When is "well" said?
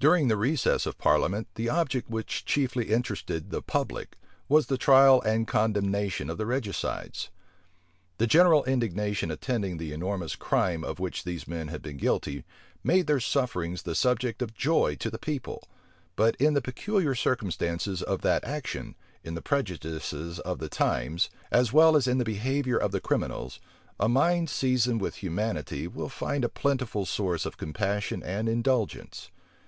21.72-21.96